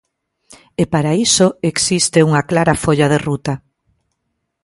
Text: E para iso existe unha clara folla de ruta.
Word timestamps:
E 0.81 0.83
para 0.93 1.11
iso 1.27 1.47
existe 1.71 2.19
unha 2.29 2.45
clara 2.49 2.75
folla 2.83 3.07
de 3.13 3.17
ruta. 3.27 3.53